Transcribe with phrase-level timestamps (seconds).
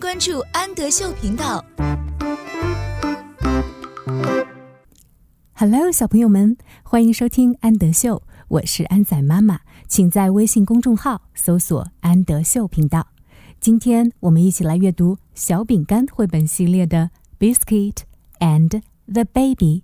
[0.00, 1.62] 关注安德秀频道。
[5.52, 13.08] Hello，小朋友们，欢迎收听安德秀，我是安仔妈妈，请在微信公众号搜索“安德秀频道”。
[13.60, 17.10] 今天我们一起来阅读小饼干绘本系列的
[17.54, 17.96] 《Biscuit
[18.38, 18.80] and
[19.12, 19.82] the Baby》。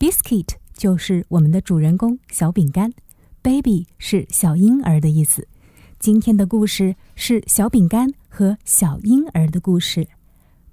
[0.00, 2.92] Biscuit 就是我们的主人公小饼干
[3.42, 5.46] ，Baby 是小婴儿的意思。
[6.00, 10.01] 今天的故事是小饼干和小婴儿的故事，《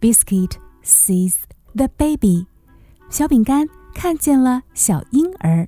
[0.00, 0.52] Biscuit
[0.84, 1.34] sees
[1.74, 2.46] the baby.
[3.10, 5.66] 小饼干看见了小婴儿。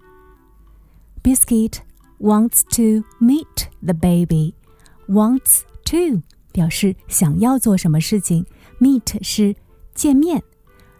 [1.23, 1.81] Biscuit
[2.21, 4.55] wants to meet the baby.
[5.09, 6.23] Wants to
[6.55, 8.47] 表示想要做什么事情，
[8.79, 9.55] meet 是
[9.95, 10.43] 见面。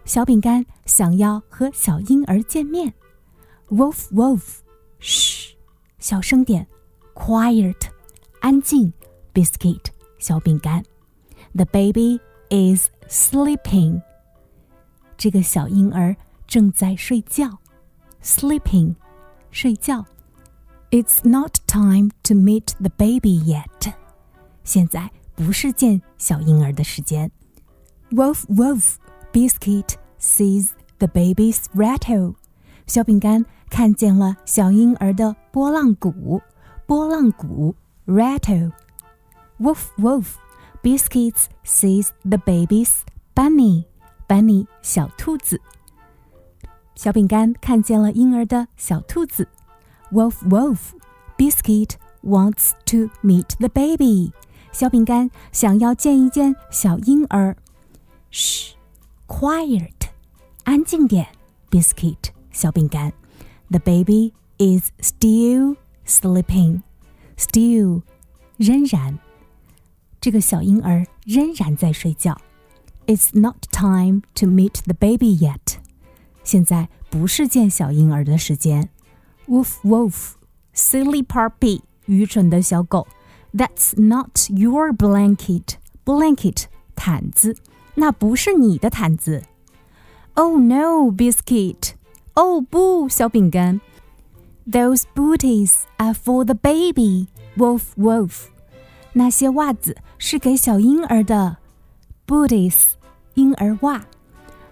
[0.05, 2.93] 小饼干想要和小婴儿见面。
[3.69, 4.59] Woof woof!
[4.99, 5.55] 嘘，
[5.99, 6.67] 小声点，
[7.13, 7.75] quiet，
[8.39, 8.93] 安静。
[9.33, 9.85] Biscuit，
[10.19, 10.83] 小饼干。
[11.53, 12.19] The baby
[12.49, 14.01] is sleeping。
[15.17, 16.15] 这个小婴儿
[16.47, 17.59] 正在睡觉，
[18.21, 18.95] sleeping，
[19.51, 20.05] 睡觉。
[20.89, 23.93] It's not time to meet the baby yet。
[24.65, 27.31] 现在 不是见小婴儿的时间。
[28.11, 28.95] Wolf, wolf,
[29.31, 32.35] Biscuit sees the baby's rattle。
[32.87, 36.41] 小饼干看见了小婴儿的波浪鼓，
[36.85, 40.35] 波浪鼓 rattle。Woof woof,
[40.83, 43.01] Biscuits sees the baby's
[43.33, 43.85] bunny,
[44.27, 45.61] bunny 小兔子。
[46.95, 49.47] 小饼干看见了婴儿的小兔子。
[50.11, 50.79] Woof woof,
[51.37, 51.91] Biscuit
[52.23, 54.33] wants to meet the baby.
[54.78, 57.56] 小饼干想要见一见小婴儿。
[58.30, 58.74] 嘘
[59.26, 60.10] ，quiet，
[60.64, 61.28] 安静点。
[61.70, 62.18] Biscuit
[62.52, 63.14] 小饼干。
[63.70, 66.82] The baby is still sleeping.
[67.38, 68.02] Still，
[68.58, 69.18] 仍然。
[70.20, 72.36] 这个小婴儿仍然在睡觉。
[73.06, 75.78] It's not time to meet the baby yet.
[76.44, 78.90] 现在不是见小婴儿的时间。
[79.48, 80.32] Woof woof,
[80.74, 83.06] silly puppy，愚蠢的小狗。
[83.55, 85.75] That's not your blanket.
[86.05, 86.65] Blanket，
[86.95, 87.57] 毯子，
[87.95, 89.43] 那不是你的毯子。
[90.35, 91.91] Oh no, biscuit.
[92.33, 93.81] 哦不，小饼干！
[94.65, 97.27] Those booties are for the baby.
[97.57, 98.45] Wolf, wolf.
[99.13, 101.57] 那些袜子是给小婴儿的。
[102.25, 102.93] Booties，
[103.33, 104.05] 婴儿袜。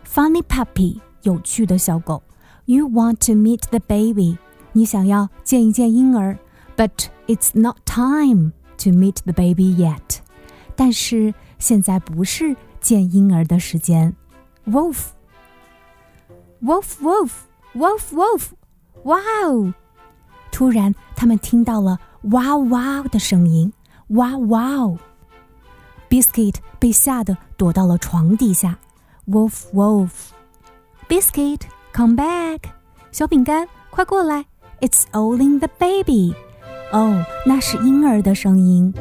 [0.08, 2.24] Funny puppy，有趣的小狗。
[2.66, 4.38] You want to meet the baby，
[4.72, 6.40] 你想要见一见婴儿，
[6.78, 10.20] But it's not time to meet the baby yet。
[10.76, 14.16] 但是现在不是见婴儿的时间。
[14.66, 17.32] Wolf。Wolf, wolf.
[17.74, 18.48] Wolf, wolf!
[19.04, 19.74] 哇哦！
[20.52, 22.00] 突然，他们听到了“
[22.32, 23.72] 哇哇”的声音，“
[24.10, 24.98] 哇哇哦
[26.10, 28.80] ”！Biscuit 被吓得躲到了床底下。
[29.28, 30.32] Wolf, wolf!
[31.08, 31.62] Biscuit,
[31.94, 32.62] come back!
[33.12, 34.46] 小饼干，快过来！
[34.82, 36.34] It's only the baby.
[36.95, 38.95] 哦，那是婴儿的声音。